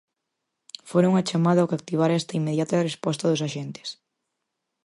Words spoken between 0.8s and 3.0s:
Fora unha chamada o que activara esta inmediata